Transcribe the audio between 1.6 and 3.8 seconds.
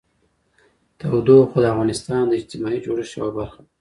د افغانستان د اجتماعي جوړښت یوه برخه ده.